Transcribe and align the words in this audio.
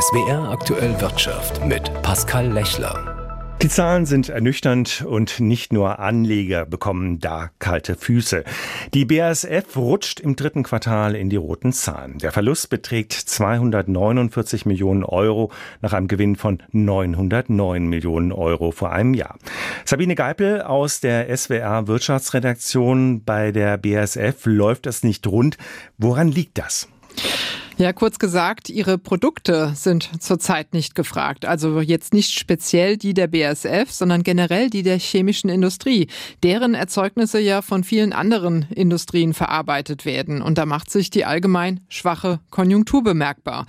SWR 0.00 0.50
aktuell 0.50 1.00
Wirtschaft 1.00 1.64
mit 1.66 1.90
Pascal 2.02 2.52
Lechler. 2.52 3.56
Die 3.62 3.68
Zahlen 3.68 4.06
sind 4.06 4.28
ernüchternd 4.28 5.04
und 5.04 5.40
nicht 5.40 5.72
nur 5.72 5.98
Anleger 5.98 6.66
bekommen 6.66 7.18
da 7.18 7.50
kalte 7.58 7.96
Füße. 7.96 8.44
Die 8.94 9.04
BASF 9.04 9.76
rutscht 9.76 10.20
im 10.20 10.36
dritten 10.36 10.62
Quartal 10.62 11.16
in 11.16 11.30
die 11.30 11.36
roten 11.36 11.72
Zahlen. 11.72 12.18
Der 12.18 12.30
Verlust 12.30 12.70
beträgt 12.70 13.12
249 13.12 14.66
Millionen 14.66 15.02
Euro 15.02 15.50
nach 15.80 15.94
einem 15.94 16.06
Gewinn 16.06 16.36
von 16.36 16.62
909 16.70 17.88
Millionen 17.88 18.30
Euro 18.30 18.70
vor 18.70 18.92
einem 18.92 19.14
Jahr. 19.14 19.36
Sabine 19.84 20.14
Geipel 20.14 20.62
aus 20.62 21.00
der 21.00 21.36
SWR 21.36 21.88
Wirtschaftsredaktion 21.88 23.24
bei 23.24 23.50
der 23.50 23.78
BASF 23.78 24.44
läuft 24.44 24.86
es 24.86 25.02
nicht 25.02 25.26
rund. 25.26 25.58
Woran 25.96 26.28
liegt 26.28 26.58
das? 26.58 26.86
Ja, 27.80 27.92
kurz 27.92 28.18
gesagt, 28.18 28.70
Ihre 28.70 28.98
Produkte 28.98 29.70
sind 29.76 30.10
zurzeit 30.20 30.74
nicht 30.74 30.96
gefragt. 30.96 31.44
Also 31.44 31.80
jetzt 31.80 32.12
nicht 32.12 32.36
speziell 32.36 32.96
die 32.96 33.14
der 33.14 33.28
BASF, 33.28 33.92
sondern 33.92 34.24
generell 34.24 34.68
die 34.68 34.82
der 34.82 34.98
chemischen 34.98 35.48
Industrie, 35.48 36.08
deren 36.42 36.74
Erzeugnisse 36.74 37.38
ja 37.38 37.62
von 37.62 37.84
vielen 37.84 38.12
anderen 38.12 38.66
Industrien 38.74 39.32
verarbeitet 39.32 40.04
werden. 40.04 40.42
Und 40.42 40.58
da 40.58 40.66
macht 40.66 40.90
sich 40.90 41.10
die 41.10 41.24
allgemein 41.24 41.78
schwache 41.88 42.40
Konjunktur 42.50 43.04
bemerkbar. 43.04 43.64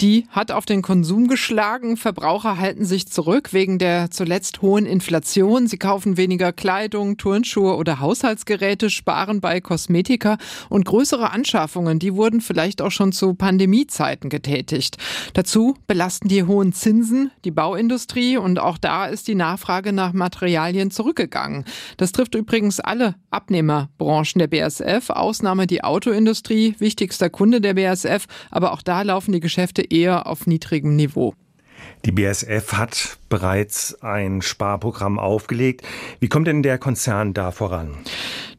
Die 0.00 0.26
hat 0.30 0.50
auf 0.50 0.66
den 0.66 0.82
Konsum 0.82 1.28
geschlagen. 1.28 1.96
Verbraucher 1.96 2.58
halten 2.58 2.84
sich 2.84 3.06
zurück 3.06 3.52
wegen 3.52 3.78
der 3.78 4.10
zuletzt 4.10 4.62
hohen 4.62 4.84
Inflation. 4.84 5.68
Sie 5.68 5.78
kaufen 5.78 6.16
weniger 6.16 6.52
Kleidung, 6.52 7.18
Turnschuhe 7.18 7.76
oder 7.76 8.00
Haushaltsgeräte, 8.00 8.90
sparen 8.90 9.40
bei 9.40 9.60
Kosmetika 9.60 10.38
und 10.70 10.86
größere 10.86 11.30
Anschaffungen, 11.30 12.00
die 12.00 12.16
wurden 12.16 12.40
vielleicht 12.40 12.82
auch 12.82 12.90
schon 12.90 13.12
zu 13.12 13.36
Pandemiezeiten 13.44 14.30
getätigt. 14.30 14.96
Dazu 15.34 15.76
belasten 15.86 16.28
die 16.28 16.44
hohen 16.44 16.72
Zinsen 16.72 17.30
die 17.44 17.50
Bauindustrie 17.50 18.38
und 18.38 18.58
auch 18.58 18.78
da 18.78 19.04
ist 19.04 19.28
die 19.28 19.34
Nachfrage 19.34 19.92
nach 19.92 20.14
Materialien 20.14 20.90
zurückgegangen. 20.90 21.66
Das 21.98 22.12
trifft 22.12 22.34
übrigens 22.34 22.80
alle 22.80 23.16
Abnehmerbranchen 23.30 24.38
der 24.38 24.46
BASF, 24.46 25.10
Ausnahme 25.10 25.66
die 25.66 25.84
Autoindustrie, 25.84 26.74
wichtigster 26.78 27.28
Kunde 27.28 27.60
der 27.60 27.74
BASF, 27.74 28.24
aber 28.50 28.72
auch 28.72 28.80
da 28.80 29.02
laufen 29.02 29.32
die 29.32 29.40
Geschäfte 29.40 29.82
eher 29.82 30.26
auf 30.26 30.46
niedrigem 30.46 30.96
Niveau. 30.96 31.34
Die 32.06 32.12
BASF 32.12 32.72
hat 32.72 33.18
bereits 33.28 34.02
ein 34.02 34.40
Sparprogramm 34.40 35.18
aufgelegt. 35.18 35.82
Wie 36.18 36.28
kommt 36.28 36.46
denn 36.46 36.62
der 36.62 36.78
Konzern 36.78 37.34
da 37.34 37.50
voran? 37.50 37.94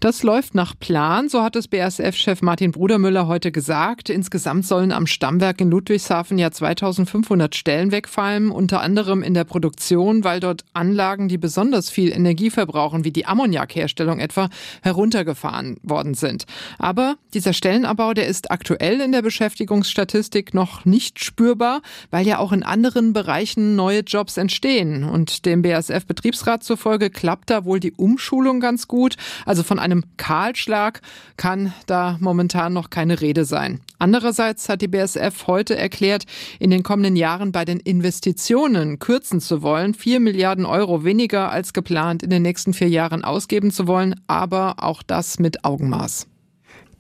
Das 0.05 0.21
läuft 0.21 0.53
nach 0.53 0.77
Plan, 0.77 1.29
so 1.29 1.41
hat 1.41 1.55
es 1.55 1.67
BASF-Chef 1.67 2.43
Martin 2.43 2.71
Brudermüller 2.71 3.25
heute 3.25 3.51
gesagt. 3.51 4.11
Insgesamt 4.11 4.67
sollen 4.67 4.91
am 4.91 5.07
Stammwerk 5.07 5.59
in 5.61 5.71
Ludwigshafen 5.71 6.37
ja 6.37 6.51
2500 6.51 7.55
Stellen 7.55 7.91
wegfallen, 7.91 8.51
unter 8.51 8.81
anderem 8.81 9.23
in 9.23 9.33
der 9.33 9.45
Produktion, 9.45 10.23
weil 10.23 10.39
dort 10.39 10.63
Anlagen, 10.73 11.27
die 11.27 11.39
besonders 11.39 11.89
viel 11.89 12.11
Energie 12.11 12.51
verbrauchen, 12.51 13.03
wie 13.03 13.11
die 13.11 13.25
Ammoniakherstellung 13.25 14.19
etwa, 14.19 14.49
heruntergefahren 14.83 15.77
worden 15.81 16.13
sind. 16.13 16.45
Aber 16.77 17.15
dieser 17.33 17.53
Stellenabbau, 17.53 18.13
der 18.13 18.27
ist 18.27 18.51
aktuell 18.51 19.01
in 19.01 19.11
der 19.11 19.23
Beschäftigungsstatistik 19.23 20.53
noch 20.53 20.85
nicht 20.85 21.23
spürbar, 21.23 21.81
weil 22.11 22.27
ja 22.27 22.37
auch 22.37 22.51
in 22.51 22.61
anderen 22.61 23.13
Bereichen 23.13 23.75
neue 23.75 24.01
Jobs 24.01 24.37
entstehen. 24.37 25.03
Und 25.03 25.47
dem 25.47 25.63
BASF-Betriebsrat 25.63 26.63
zufolge 26.63 27.09
klappt 27.09 27.49
da 27.49 27.65
wohl 27.65 27.79
die 27.79 27.93
Umschulung 27.93 28.59
ganz 28.59 28.87
gut. 28.87 29.15
Also 29.47 29.63
von 29.63 29.79
einem 29.79 29.94
Kahlschlag 30.17 31.01
kann 31.37 31.73
da 31.85 32.17
momentan 32.19 32.73
noch 32.73 32.89
keine 32.89 33.21
Rede 33.21 33.45
sein. 33.45 33.79
Andererseits 33.99 34.67
hat 34.69 34.81
die 34.81 34.87
BSF 34.87 35.47
heute 35.47 35.77
erklärt, 35.77 36.25
in 36.59 36.69
den 36.69 36.83
kommenden 36.83 37.15
Jahren 37.15 37.51
bei 37.51 37.65
den 37.65 37.79
Investitionen 37.79 38.99
kürzen 38.99 39.39
zu 39.39 39.61
wollen, 39.61 39.93
vier 39.93 40.19
Milliarden 40.19 40.65
Euro 40.65 41.03
weniger 41.03 41.51
als 41.51 41.73
geplant 41.73 42.23
in 42.23 42.29
den 42.29 42.41
nächsten 42.41 42.73
vier 42.73 42.89
Jahren 42.89 43.23
ausgeben 43.23 43.71
zu 43.71 43.87
wollen, 43.87 44.19
aber 44.27 44.75
auch 44.77 45.03
das 45.03 45.39
mit 45.39 45.63
Augenmaß. 45.63 46.27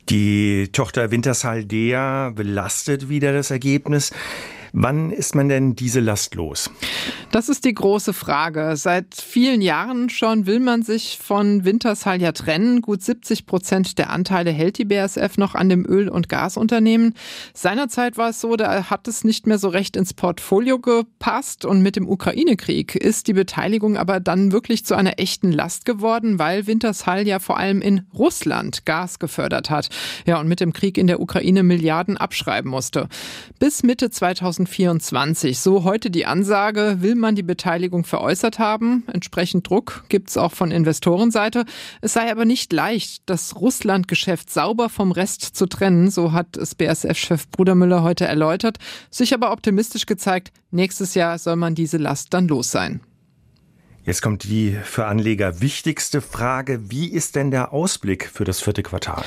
Die 0.09 0.69
Tochter 0.71 1.09
Wintershaldea 1.09 2.29
belastet 2.29 3.09
wieder 3.09 3.33
das 3.33 3.49
Ergebnis. 3.49 4.11
Wann 4.77 5.11
ist 5.11 5.35
man 5.35 5.47
denn 5.47 5.73
diese 5.77 6.01
Last 6.01 6.35
los? 6.35 6.69
Das 7.31 7.47
ist 7.47 7.63
die 7.63 7.73
große 7.73 8.11
Frage. 8.11 8.73
Seit 8.75 9.15
vielen 9.15 9.61
Jahren 9.61 10.09
schon 10.09 10.47
will 10.47 10.59
man 10.59 10.83
sich 10.83 11.17
von 11.17 11.63
Wintershall 11.63 12.21
ja 12.21 12.33
trennen. 12.33 12.81
Gut 12.81 13.01
70 13.01 13.45
Prozent 13.45 13.97
der 13.97 14.09
Anteile 14.09 14.51
hält 14.51 14.77
die 14.77 14.83
BASF 14.83 15.37
noch 15.37 15.55
an 15.55 15.69
dem 15.69 15.85
Öl- 15.85 16.09
und 16.09 16.27
Gasunternehmen. 16.27 17.13
Seinerzeit 17.53 18.17
war 18.17 18.31
es 18.31 18.41
so, 18.41 18.57
da 18.57 18.89
hat 18.89 19.07
es 19.07 19.23
nicht 19.23 19.47
mehr 19.47 19.59
so 19.59 19.69
recht 19.69 19.95
ins 19.95 20.13
Portfolio 20.13 20.77
gepasst 20.77 21.63
und 21.63 21.81
mit 21.81 21.95
dem 21.95 22.09
Ukraine-Krieg 22.09 22.95
ist 22.95 23.27
die 23.27 23.33
Beteiligung 23.33 23.95
aber 23.95 24.19
dann 24.19 24.51
wirklich 24.51 24.85
zu 24.85 24.95
einer 24.95 25.19
echten 25.19 25.53
Last 25.53 25.85
geworden, 25.85 26.37
weil 26.37 26.67
Wintershall 26.67 27.25
ja 27.25 27.39
vor 27.39 27.57
allem 27.57 27.81
in 27.81 28.01
Russland 28.13 28.85
Gas 28.85 29.19
gefördert 29.19 29.69
hat. 29.69 29.87
Ja, 30.25 30.37
und 30.37 30.49
mit 30.49 30.59
dem 30.59 30.73
Krieg 30.73 30.97
in 30.97 31.07
der 31.07 31.21
Ukraine 31.21 31.63
Milliarden 31.63 32.17
abschreiben 32.17 32.69
musste. 32.69 33.07
Bis 33.57 33.81
Mitte 33.81 34.09
2000 34.09 34.64
2024. 34.65 35.59
So 35.59 35.83
heute 35.83 36.09
die 36.09 36.25
Ansage, 36.25 36.97
will 36.99 37.15
man 37.15 37.35
die 37.35 37.43
Beteiligung 37.43 38.03
veräußert 38.03 38.59
haben. 38.59 39.03
Entsprechend 39.11 39.69
Druck 39.69 40.05
gibt 40.09 40.29
es 40.29 40.37
auch 40.37 40.51
von 40.51 40.71
Investorenseite. 40.71 41.65
Es 42.01 42.13
sei 42.13 42.31
aber 42.31 42.45
nicht 42.45 42.73
leicht, 42.73 43.23
das 43.25 43.55
Russland-Geschäft 43.55 44.49
sauber 44.49 44.89
vom 44.89 45.11
Rest 45.11 45.41
zu 45.55 45.65
trennen. 45.65 46.09
So 46.09 46.31
hat 46.31 46.57
es 46.57 46.75
BSF-Chef 46.75 47.49
Brudermüller 47.49 48.03
heute 48.03 48.25
erläutert. 48.25 48.77
Sich 49.09 49.33
aber 49.33 49.51
optimistisch 49.51 50.05
gezeigt, 50.05 50.51
nächstes 50.71 51.15
Jahr 51.15 51.37
soll 51.37 51.55
man 51.55 51.75
diese 51.75 51.97
Last 51.97 52.33
dann 52.33 52.47
los 52.47 52.71
sein. 52.71 53.01
Jetzt 54.05 54.21
kommt 54.21 54.43
die 54.43 54.77
für 54.83 55.07
Anleger 55.07 55.61
wichtigste 55.61 56.21
Frage. 56.21 56.91
Wie 56.91 57.07
ist 57.07 57.35
denn 57.35 57.49
der 57.49 57.73
Ausblick 57.73 58.29
für 58.29 58.43
das 58.43 58.61
vierte 58.61 58.83
Quartal? 58.83 59.23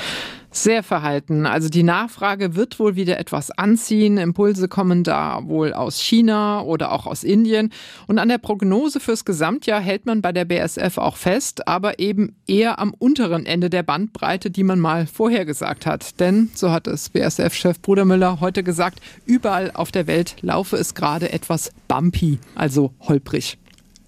Sehr 0.51 0.83
verhalten. 0.83 1.45
Also 1.45 1.67
die 1.67 1.83
Nachfrage 1.83 2.55
wird 2.55 2.79
wohl 2.79 2.95
wieder 2.95 3.19
etwas 3.19 3.51
anziehen. 3.51 4.17
Impulse 4.17 4.69
kommen 4.69 5.03
da 5.03 5.41
wohl 5.43 5.73
aus 5.73 5.99
China 5.99 6.61
oder 6.61 6.93
auch 6.93 7.07
aus 7.07 7.25
Indien. 7.25 7.73
Und 8.07 8.19
an 8.19 8.29
der 8.29 8.37
Prognose 8.37 9.01
fürs 9.01 9.25
Gesamtjahr 9.25 9.81
hält 9.81 10.05
man 10.05 10.21
bei 10.21 10.31
der 10.31 10.45
BSF 10.45 10.97
auch 10.97 11.17
fest, 11.17 11.67
aber 11.67 11.99
eben 11.99 12.37
eher 12.47 12.79
am 12.79 12.93
unteren 12.97 13.45
Ende 13.45 13.69
der 13.69 13.83
Bandbreite, 13.83 14.49
die 14.49 14.63
man 14.63 14.79
mal 14.79 15.07
vorhergesagt 15.07 15.85
hat. 15.85 16.21
Denn, 16.21 16.51
so 16.55 16.71
hat 16.71 16.87
es 16.87 17.09
BSF-Chef 17.09 17.81
Brudermüller 17.81 18.39
heute 18.39 18.63
gesagt, 18.63 19.01
überall 19.25 19.71
auf 19.71 19.91
der 19.91 20.07
Welt 20.07 20.37
laufe 20.39 20.77
es 20.77 20.95
gerade 20.95 21.33
etwas 21.33 21.71
bumpy, 21.89 22.39
also 22.55 22.93
holprig. 23.01 23.57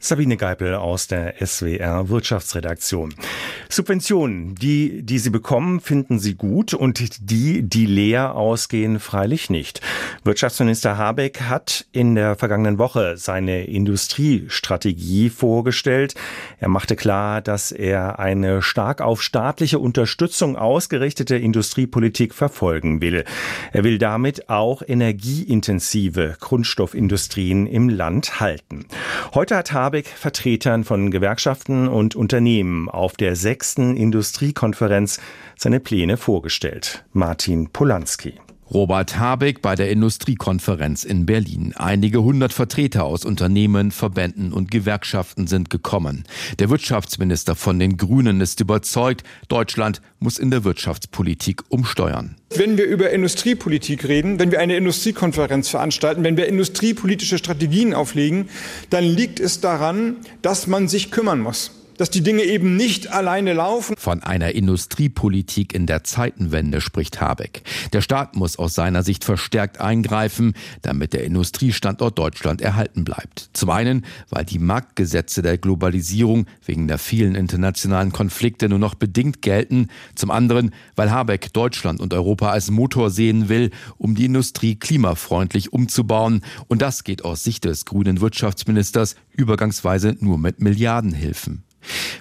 Sabine 0.03 0.35
Geipel 0.35 0.73
aus 0.73 1.05
der 1.05 1.35
SWR 1.45 2.09
Wirtschaftsredaktion. 2.09 3.13
Subventionen, 3.69 4.55
die, 4.55 5.03
die 5.03 5.19
Sie 5.19 5.29
bekommen, 5.29 5.79
finden 5.79 6.17
Sie 6.17 6.33
gut 6.33 6.73
und 6.73 7.29
die, 7.29 7.61
die 7.61 7.85
leer 7.85 8.33
ausgehen, 8.33 8.99
freilich 8.99 9.51
nicht. 9.51 9.79
Wirtschaftsminister 10.23 10.97
Habeck 10.97 11.41
hat 11.41 11.85
in 11.91 12.15
der 12.15 12.35
vergangenen 12.35 12.79
Woche 12.79 13.15
seine 13.15 13.65
Industriestrategie 13.65 15.29
vorgestellt. 15.29 16.15
Er 16.59 16.69
machte 16.69 16.95
klar, 16.95 17.41
dass 17.41 17.71
er 17.71 18.17
eine 18.17 18.63
stark 18.63 19.01
auf 19.01 19.21
staatliche 19.21 19.77
Unterstützung 19.77 20.55
ausgerichtete 20.55 21.35
Industriepolitik 21.35 22.33
verfolgen 22.33 23.01
will. 23.01 23.23
Er 23.71 23.83
will 23.83 23.99
damit 23.99 24.49
auch 24.49 24.81
energieintensive 24.85 26.37
Grundstoffindustrien 26.39 27.67
im 27.67 27.87
Land 27.87 28.39
halten. 28.39 28.87
Heute 29.35 29.55
hat 29.55 29.71
Habeck 29.71 29.90
Habeck 29.91 30.07
Vertretern 30.07 30.85
von 30.85 31.11
Gewerkschaften 31.11 31.89
und 31.89 32.15
Unternehmen 32.15 32.87
auf 32.87 33.17
der 33.17 33.35
sechsten 33.35 33.97
Industriekonferenz 33.97 35.19
seine 35.57 35.81
Pläne 35.81 36.15
vorgestellt. 36.15 37.03
Martin 37.11 37.71
Polanski. 37.73 38.35
Robert 38.73 39.19
Habeck 39.19 39.61
bei 39.61 39.75
der 39.75 39.89
Industriekonferenz 39.89 41.03
in 41.03 41.25
Berlin. 41.25 41.73
Einige 41.75 42.23
hundert 42.23 42.53
Vertreter 42.53 43.03
aus 43.03 43.25
Unternehmen, 43.25 43.91
Verbänden 43.91 44.53
und 44.53 44.71
Gewerkschaften 44.71 45.47
sind 45.47 45.69
gekommen. 45.69 46.23
Der 46.59 46.69
Wirtschaftsminister 46.69 47.55
von 47.55 47.79
den 47.79 47.97
Grünen 47.97 48.39
ist 48.39 48.61
überzeugt, 48.61 49.23
Deutschland 49.49 50.01
muss 50.19 50.39
in 50.39 50.51
der 50.51 50.63
Wirtschaftspolitik 50.63 51.63
umsteuern. 51.67 52.35
Wenn 52.55 52.77
wir 52.77 52.85
über 52.85 53.09
Industriepolitik 53.09 54.07
reden, 54.07 54.39
wenn 54.39 54.51
wir 54.51 54.61
eine 54.61 54.77
Industriekonferenz 54.77 55.67
veranstalten, 55.67 56.23
wenn 56.23 56.37
wir 56.37 56.47
industriepolitische 56.47 57.37
Strategien 57.37 57.93
auflegen, 57.93 58.47
dann 58.89 59.03
liegt 59.03 59.41
es 59.41 59.59
daran, 59.59 60.17
dass 60.41 60.67
man 60.67 60.87
sich 60.87 61.11
kümmern 61.11 61.41
muss 61.41 61.80
dass 61.97 62.09
die 62.09 62.21
Dinge 62.21 62.43
eben 62.43 62.75
nicht 62.75 63.11
alleine 63.11 63.53
laufen. 63.53 63.95
Von 63.97 64.23
einer 64.23 64.53
Industriepolitik 64.55 65.73
in 65.73 65.85
der 65.85 66.03
Zeitenwende 66.03 66.81
spricht 66.81 67.21
Habeck. 67.21 67.63
Der 67.93 68.01
Staat 68.01 68.35
muss 68.35 68.57
aus 68.57 68.73
seiner 68.73 69.03
Sicht 69.03 69.23
verstärkt 69.23 69.79
eingreifen, 69.79 70.53
damit 70.81 71.13
der 71.13 71.23
Industriestandort 71.23 72.17
Deutschland 72.17 72.61
erhalten 72.61 73.03
bleibt. 73.03 73.49
Zum 73.53 73.69
einen, 73.69 74.05
weil 74.29 74.45
die 74.45 74.59
Marktgesetze 74.59 75.41
der 75.41 75.57
Globalisierung 75.57 76.47
wegen 76.65 76.87
der 76.87 76.97
vielen 76.97 77.35
internationalen 77.35 78.11
Konflikte 78.11 78.69
nur 78.69 78.79
noch 78.79 78.95
bedingt 78.95 79.41
gelten. 79.41 79.87
Zum 80.15 80.31
anderen, 80.31 80.71
weil 80.95 81.11
Habeck 81.11 81.53
Deutschland 81.53 81.99
und 81.99 82.13
Europa 82.13 82.49
als 82.49 82.71
Motor 82.71 83.09
sehen 83.09 83.49
will, 83.49 83.71
um 83.97 84.15
die 84.15 84.25
Industrie 84.25 84.75
klimafreundlich 84.75 85.73
umzubauen. 85.73 86.43
Und 86.67 86.81
das 86.81 87.03
geht 87.03 87.25
aus 87.25 87.43
Sicht 87.43 87.65
des 87.65 87.85
grünen 87.85 88.21
Wirtschaftsministers 88.21 89.15
übergangsweise 89.35 90.15
nur 90.19 90.37
mit 90.37 90.61
Milliardenhilfen. 90.61 91.63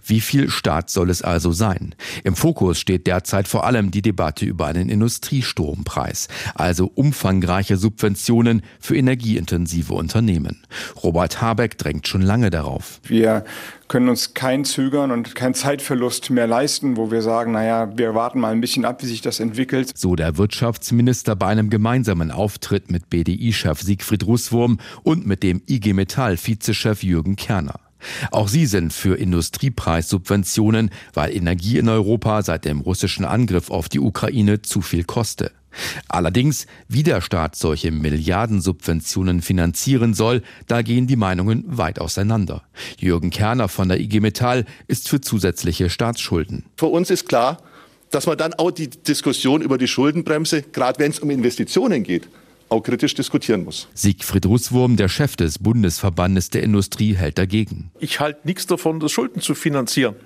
Wie 0.05 0.21
viel 0.21 0.51
Staat 0.51 0.91
soll 0.91 1.11
es 1.11 1.23
also 1.23 1.53
sein? 1.53 1.95
Im 2.25 2.37
Fokus 2.37 2.79
steht 2.79 3.07
derzeit 3.07 3.49
vor 3.49 3.65
allem 3.65 3.91
die 3.91 4.03
Debatte 4.03 4.45
über 4.45 4.67
einen 4.67 4.89
Industriestrompreis, 4.89 6.29
also 6.55 6.91
umfangreiche 6.95 7.77
Subventionen 7.77 8.63
für 8.79 8.97
energieintensive 8.97 9.95
Unternehmen. 9.95 10.63
Robert 11.03 11.41
Habeck 11.41 11.79
drängt 11.79 12.09
schon 12.09 12.23
lange 12.23 12.51
darauf. 12.51 13.01
Wir 13.05 13.45
können 13.91 14.09
uns 14.09 14.35
kein 14.35 14.65
Zögern 14.65 15.11
und 15.11 15.35
kein 15.35 15.53
Zeitverlust 15.53 16.31
mehr 16.31 16.47
leisten, 16.47 16.97
wo 16.97 17.11
wir 17.11 17.23
sagen, 17.23 17.53
naja, 17.53 17.91
wir 17.97 18.15
warten 18.15 18.39
mal 18.39 18.53
ein 18.53 18.61
bisschen 18.61 18.85
ab, 18.85 19.03
wie 19.03 19.07
sich 19.07 19.21
das 19.21 19.41
entwickelt. 19.41 19.91
So 19.97 20.15
der 20.15 20.39
Wirtschaftsminister 20.39 21.35
bei 21.35 21.49
einem 21.49 21.71
gemeinsamen 21.71 22.31
Auftritt 22.31 22.91
mit 22.91 23.11
BDI-Chef 23.11 23.81
Siegfried 23.81 24.25
Russwurm 24.25 24.79
und 25.03 25.27
mit 25.27 25.43
dem 25.43 25.61
IG 25.69 25.93
Metall-Vizechef 25.93 27.03
Jürgen 27.03 27.35
Kerner. 27.35 27.81
Auch 28.31 28.49
sie 28.49 28.67
sind 28.67 28.93
für 28.93 29.17
Industriepreissubventionen, 29.17 30.91
weil 31.15 31.35
Energie 31.35 31.79
in 31.79 31.89
Europa 31.89 32.43
seit 32.43 32.65
dem 32.65 32.81
russischen 32.81 33.25
Angriff 33.25 33.71
auf 33.71 33.89
die 33.89 34.01
Ukraine 34.01 34.63
zu 34.63 34.81
viel 34.81 35.05
koste. 35.05 35.53
Allerdings, 36.09 36.67
wie 36.89 37.03
der 37.03 37.21
Staat 37.21 37.55
solche 37.55 37.93
Milliardensubventionen 37.93 39.41
finanzieren 39.41 40.15
soll, 40.15 40.43
da 40.67 40.83
gehen 40.83 41.07
die 41.07 41.17
Meinungen 41.17 41.65
weit 41.67 42.01
auseinander. 42.01 42.63
Jürgen 42.99 43.31
Kerner 43.31 43.69
von 43.69 43.89
der 43.89 44.01
IG 44.01 44.21
Metall 44.21 44.65
ist 44.89 45.09
für 45.09 45.21
zusätzliche 45.21 45.89
Staatsschulden. 45.89 46.65
Für 46.77 46.87
uns 46.87 47.11
ist 47.11 47.29
klar, 47.29 47.63
dass 48.11 48.27
man 48.27 48.37
dann 48.37 48.55
auch 48.55 48.73
die 48.73 48.91
Diskussion 48.91 49.63
über 49.63 49.79
die 49.79 49.87
Schuldenbremse, 49.87 50.63
gerade 50.63 50.99
wenn 50.99 51.13
es 51.13 51.21
um 51.21 51.31
Investitionen 51.31 52.03
geht, 52.03 52.29
auch 52.71 52.83
kritisch 52.83 53.15
diskutieren 53.15 53.65
muss. 53.65 53.89
Siegfried 53.95 54.47
Russwurm, 54.47 54.97
der 54.97 55.09
Chef 55.09 55.37
des 55.37 55.59
Bundesverbandes 55.59 56.51
der 56.51 56.63
Industrie, 56.63 57.15
hält 57.15 57.39
dagegen. 57.39 57.91
Ich 57.99 58.21
halte 58.21 58.41
nichts 58.45 58.67
davon, 58.67 59.01
das 59.01 59.13
Schulden 59.13 59.41
zu 59.41 59.55
finanzieren 59.55 60.17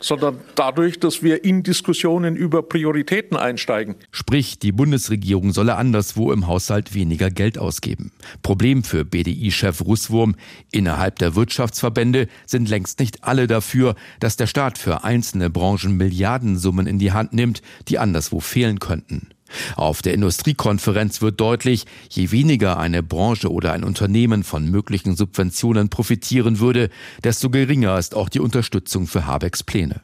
sondern 0.00 0.40
dadurch, 0.54 0.98
dass 0.98 1.22
wir 1.22 1.44
in 1.44 1.62
Diskussionen 1.62 2.34
über 2.34 2.62
Prioritäten 2.62 3.36
einsteigen. 3.36 3.96
Sprich, 4.10 4.58
die 4.58 4.72
Bundesregierung 4.72 5.52
solle 5.52 5.76
anderswo 5.76 6.32
im 6.32 6.46
Haushalt 6.46 6.94
weniger 6.94 7.30
Geld 7.30 7.58
ausgeben. 7.58 8.10
Problem 8.42 8.82
für 8.82 9.04
BDI-Chef 9.04 9.84
Russwurm, 9.84 10.34
innerhalb 10.72 11.18
der 11.18 11.36
Wirtschaftsverbände 11.36 12.28
sind 12.46 12.68
längst 12.68 12.98
nicht 12.98 13.24
alle 13.24 13.46
dafür, 13.46 13.94
dass 14.18 14.36
der 14.36 14.46
Staat 14.46 14.78
für 14.78 15.04
einzelne 15.04 15.50
Branchen 15.50 15.96
Milliardensummen 15.96 16.86
in 16.86 16.98
die 16.98 17.12
Hand 17.12 17.32
nimmt, 17.32 17.62
die 17.88 17.98
anderswo 17.98 18.40
fehlen 18.40 18.78
könnten. 18.78 19.28
Auf 19.76 20.02
der 20.02 20.14
Industriekonferenz 20.14 21.22
wird 21.22 21.40
deutlich, 21.40 21.84
je 22.10 22.30
weniger 22.30 22.78
eine 22.78 23.02
Branche 23.02 23.50
oder 23.50 23.72
ein 23.72 23.84
Unternehmen 23.84 24.44
von 24.44 24.70
möglichen 24.70 25.16
Subventionen 25.16 25.88
profitieren 25.88 26.60
würde, 26.60 26.90
desto 27.24 27.50
geringer 27.50 27.98
ist 27.98 28.14
auch 28.14 28.28
die 28.28 28.40
Unterstützung 28.40 29.06
für 29.06 29.26
Habecks 29.26 29.62
Pläne. 29.62 30.00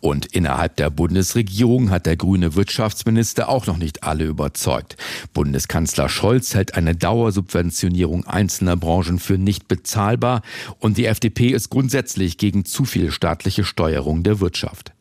Und 0.00 0.26
innerhalb 0.26 0.76
der 0.76 0.90
Bundesregierung 0.90 1.90
hat 1.90 2.06
der 2.06 2.16
grüne 2.16 2.54
Wirtschaftsminister 2.54 3.48
auch 3.48 3.66
noch 3.66 3.76
nicht 3.76 4.04
alle 4.04 4.24
überzeugt. 4.24 4.96
Bundeskanzler 5.32 6.08
Scholz 6.08 6.54
hält 6.54 6.74
eine 6.74 6.94
Dauersubventionierung 6.94 8.24
einzelner 8.24 8.76
Branchen 8.76 9.18
für 9.18 9.38
nicht 9.38 9.68
bezahlbar 9.68 10.42
und 10.78 10.96
die 10.96 11.06
FDP 11.06 11.48
ist 11.48 11.70
grundsätzlich 11.70 12.38
gegen 12.38 12.64
zu 12.64 12.84
viel 12.84 13.10
staatliche 13.10 13.64
Steuerung 13.64 14.22
der 14.22 14.40
Wirtschaft. 14.40 14.92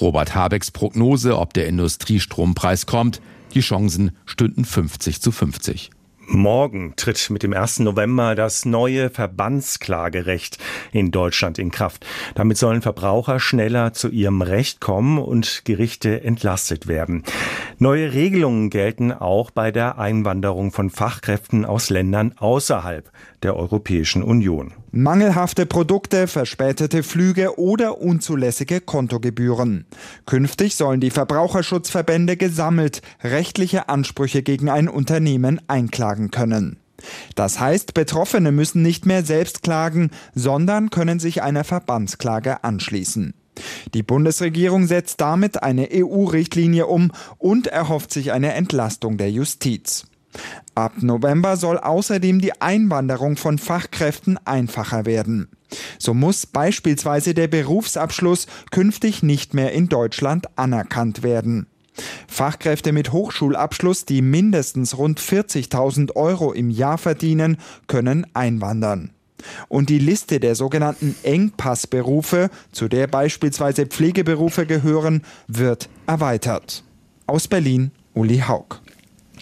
Robert 0.00 0.34
Habecks 0.34 0.70
Prognose, 0.70 1.38
ob 1.38 1.54
der 1.54 1.66
Industriestrompreis 1.66 2.86
kommt, 2.86 3.20
die 3.54 3.60
Chancen 3.60 4.16
stünden 4.26 4.64
50 4.64 5.20
zu 5.20 5.32
50. 5.32 5.90
Morgen 6.32 6.94
tritt 6.94 7.28
mit 7.30 7.42
dem 7.42 7.52
1. 7.52 7.80
November 7.80 8.36
das 8.36 8.64
neue 8.64 9.10
Verbandsklagerecht 9.10 10.58
in 10.92 11.10
Deutschland 11.10 11.58
in 11.58 11.72
Kraft. 11.72 12.06
Damit 12.36 12.56
sollen 12.56 12.82
Verbraucher 12.82 13.40
schneller 13.40 13.94
zu 13.94 14.08
ihrem 14.08 14.40
Recht 14.40 14.80
kommen 14.80 15.18
und 15.18 15.64
Gerichte 15.64 16.22
entlastet 16.22 16.86
werden. 16.86 17.24
Neue 17.78 18.12
Regelungen 18.12 18.70
gelten 18.70 19.10
auch 19.10 19.50
bei 19.50 19.72
der 19.72 19.98
Einwanderung 19.98 20.70
von 20.70 20.88
Fachkräften 20.88 21.64
aus 21.64 21.90
Ländern 21.90 22.34
außerhalb 22.38 23.10
der 23.42 23.56
Europäischen 23.56 24.22
Union. 24.22 24.72
Mangelhafte 24.92 25.66
Produkte, 25.66 26.26
verspätete 26.26 27.02
Flüge 27.02 27.58
oder 27.58 28.00
unzulässige 28.00 28.80
Kontogebühren. 28.80 29.86
Künftig 30.26 30.76
sollen 30.76 31.00
die 31.00 31.10
Verbraucherschutzverbände 31.10 32.36
gesammelt 32.36 33.02
rechtliche 33.22 33.88
Ansprüche 33.88 34.42
gegen 34.42 34.68
ein 34.68 34.88
Unternehmen 34.88 35.60
einklagen 35.68 36.30
können. 36.30 36.78
Das 37.34 37.60
heißt, 37.60 37.94
Betroffene 37.94 38.52
müssen 38.52 38.82
nicht 38.82 39.06
mehr 39.06 39.24
selbst 39.24 39.62
klagen, 39.62 40.10
sondern 40.34 40.90
können 40.90 41.18
sich 41.18 41.42
einer 41.42 41.64
Verbandsklage 41.64 42.62
anschließen. 42.64 43.34
Die 43.94 44.02
Bundesregierung 44.02 44.86
setzt 44.86 45.20
damit 45.20 45.62
eine 45.62 45.88
EU-Richtlinie 45.92 46.86
um 46.86 47.12
und 47.38 47.66
erhofft 47.66 48.12
sich 48.12 48.32
eine 48.32 48.54
Entlastung 48.54 49.18
der 49.18 49.30
Justiz. 49.30 50.06
Ab 50.74 50.94
November 51.00 51.56
soll 51.56 51.78
außerdem 51.78 52.40
die 52.40 52.60
Einwanderung 52.60 53.36
von 53.36 53.58
Fachkräften 53.58 54.38
einfacher 54.46 55.04
werden. 55.04 55.48
So 55.98 56.14
muss 56.14 56.46
beispielsweise 56.46 57.34
der 57.34 57.48
Berufsabschluss 57.48 58.46
künftig 58.70 59.22
nicht 59.22 59.54
mehr 59.54 59.72
in 59.72 59.88
Deutschland 59.88 60.46
anerkannt 60.56 61.22
werden. 61.22 61.66
Fachkräfte 62.28 62.92
mit 62.92 63.12
Hochschulabschluss, 63.12 64.04
die 64.04 64.22
mindestens 64.22 64.96
rund 64.96 65.20
40.000 65.20 66.16
Euro 66.16 66.52
im 66.52 66.70
Jahr 66.70 66.98
verdienen, 66.98 67.58
können 67.86 68.26
einwandern. 68.34 69.10
Und 69.68 69.88
die 69.88 69.98
Liste 69.98 70.38
der 70.38 70.54
sogenannten 70.54 71.16
Engpassberufe, 71.22 72.50
zu 72.72 72.88
der 72.88 73.06
beispielsweise 73.06 73.86
Pflegeberufe 73.86 74.66
gehören, 74.66 75.22
wird 75.48 75.88
erweitert. 76.06 76.84
Aus 77.26 77.48
Berlin, 77.48 77.90
Uli 78.14 78.38
Haug. 78.46 78.80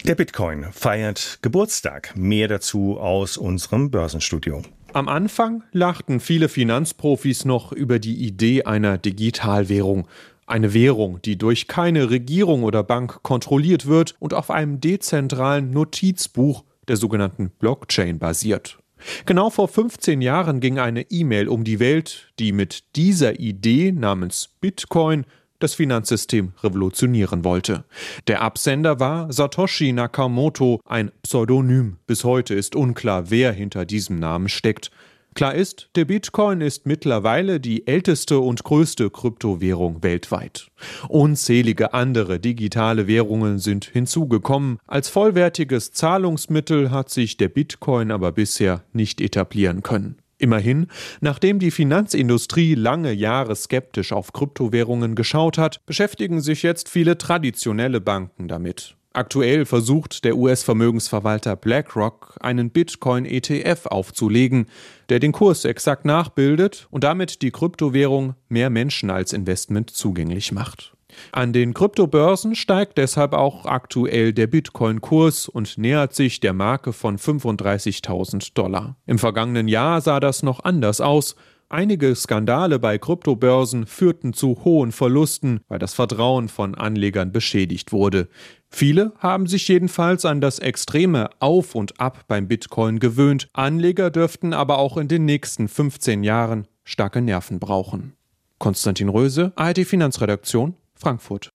Der 0.05 0.15
Bitcoin 0.15 0.65
feiert 0.71 1.39
Geburtstag. 1.41 2.13
Mehr 2.15 2.47
dazu 2.47 2.97
aus 2.99 3.37
unserem 3.37 3.91
Börsenstudio. 3.91 4.63
Am 4.93 5.07
Anfang 5.07 5.63
lachten 5.71 6.19
viele 6.19 6.49
Finanzprofis 6.49 7.45
noch 7.45 7.71
über 7.71 7.99
die 7.99 8.15
Idee 8.15 8.63
einer 8.63 8.97
Digitalwährung. 8.97 10.07
Eine 10.47 10.73
Währung, 10.73 11.21
die 11.21 11.37
durch 11.37 11.67
keine 11.67 12.09
Regierung 12.09 12.63
oder 12.63 12.81
Bank 12.81 13.21
kontrolliert 13.21 13.85
wird 13.85 14.15
und 14.19 14.33
auf 14.33 14.49
einem 14.49 14.81
dezentralen 14.81 15.69
Notizbuch 15.69 16.63
der 16.87 16.97
sogenannten 16.97 17.51
Blockchain 17.51 18.17
basiert. 18.17 18.79
Genau 19.25 19.49
vor 19.49 19.67
15 19.67 20.21
Jahren 20.21 20.59
ging 20.59 20.79
eine 20.79 21.03
E-Mail 21.09 21.47
um 21.47 21.63
die 21.63 21.79
Welt, 21.79 22.31
die 22.39 22.51
mit 22.51 22.95
dieser 22.95 23.39
Idee 23.39 23.91
namens 23.91 24.49
Bitcoin 24.59 25.25
das 25.59 25.73
Finanzsystem 25.73 26.53
revolutionieren 26.63 27.43
wollte. 27.43 27.85
Der 28.27 28.41
Absender 28.41 28.99
war 28.99 29.31
Satoshi 29.31 29.91
Nakamoto, 29.91 30.81
ein 30.85 31.11
Pseudonym. 31.23 31.97
Bis 32.07 32.23
heute 32.23 32.55
ist 32.55 32.75
unklar, 32.75 33.29
wer 33.29 33.51
hinter 33.51 33.85
diesem 33.85 34.19
Namen 34.19 34.49
steckt. 34.49 34.91
Klar 35.35 35.55
ist, 35.55 35.89
der 35.95 36.05
Bitcoin 36.05 36.59
ist 36.59 36.85
mittlerweile 36.85 37.59
die 37.59 37.87
älteste 37.87 38.39
und 38.39 38.63
größte 38.63 39.09
Kryptowährung 39.09 40.03
weltweit. 40.03 40.67
Unzählige 41.07 41.93
andere 41.93 42.39
digitale 42.39 43.07
Währungen 43.07 43.59
sind 43.59 43.85
hinzugekommen. 43.85 44.79
Als 44.87 45.07
vollwertiges 45.07 45.91
Zahlungsmittel 45.91 46.91
hat 46.91 47.09
sich 47.09 47.37
der 47.37 47.49
Bitcoin 47.49 48.11
aber 48.11 48.31
bisher 48.31 48.83
nicht 48.91 49.21
etablieren 49.21 49.83
können. 49.83 50.17
Immerhin, 50.39 50.87
nachdem 51.19 51.59
die 51.59 51.69
Finanzindustrie 51.69 52.73
lange 52.73 53.11
Jahre 53.11 53.55
skeptisch 53.55 54.13
auf 54.13 54.31
Kryptowährungen 54.31 55.13
geschaut 55.13 55.57
hat, 55.57 55.85
beschäftigen 55.85 56.41
sich 56.41 56.63
jetzt 56.63 56.87
viele 56.87 57.17
traditionelle 57.17 57.99
Banken 57.99 58.47
damit. 58.47 58.95
Aktuell 59.11 59.65
versucht 59.65 60.23
der 60.23 60.37
US-Vermögensverwalter 60.37 61.57
BlackRock 61.57 62.37
einen 62.39 62.69
Bitcoin-ETF 62.69 63.87
aufzulegen, 63.87 64.67
der 65.09 65.19
den 65.19 65.33
Kurs 65.33 65.65
exakt 65.65 66.05
nachbildet 66.05 66.87
und 66.89 67.03
damit 67.03 67.41
die 67.41 67.51
Kryptowährung 67.51 68.35
mehr 68.47 68.69
Menschen 68.69 69.09
als 69.09 69.33
Investment 69.33 69.89
zugänglich 69.89 70.53
macht. 70.53 70.93
An 71.31 71.53
den 71.53 71.73
Kryptobörsen 71.73 72.55
steigt 72.55 72.97
deshalb 72.97 73.33
auch 73.33 73.65
aktuell 73.65 74.33
der 74.33 74.47
Bitcoin-Kurs 74.47 75.47
und 75.47 75.77
nähert 75.77 76.13
sich 76.13 76.39
der 76.39 76.53
Marke 76.53 76.93
von 76.93 77.17
35.000 77.17 78.53
Dollar. 78.53 78.95
Im 79.05 79.19
vergangenen 79.19 79.67
Jahr 79.67 80.01
sah 80.01 80.19
das 80.19 80.43
noch 80.43 80.63
anders 80.63 81.01
aus. 81.01 81.35
Einige 81.71 82.15
Skandale 82.15 82.79
bei 82.79 82.97
Kryptobörsen 82.97 83.85
führten 83.85 84.33
zu 84.33 84.63
hohen 84.63 84.91
Verlusten, 84.91 85.59
weil 85.67 85.77
das 85.77 85.93
Vertrauen 85.93 86.49
von 86.49 86.73
Anlegern 86.73 87.31
beschädigt 87.31 87.91
wurde. 87.91 88.27
Viele 88.69 89.13
haben 89.19 89.45
sich 89.45 89.67
jedenfalls 89.67 90.25
an 90.25 90.41
das 90.41 90.57
extreme 90.57 91.29
Auf 91.39 91.75
und 91.75 91.99
Ab 91.99 92.23
beim 92.27 92.47
Bitcoin 92.47 92.97
gewöhnt. 92.97 93.49
Anleger 93.53 94.09
dürften 94.09 94.53
aber 94.53 94.79
auch 94.79 94.97
in 94.97 95.07
den 95.07 95.25
nächsten 95.25 95.67
15 95.67 96.23
Jahren 96.23 96.67
starke 96.83 97.21
Nerven 97.21 97.59
brauchen. 97.59 98.13
Konstantin 98.57 99.09
Röse, 99.09 99.53
ARD 99.55 99.85
Finanzredaktion, 99.85 100.75
Frankfurt. 100.99 101.53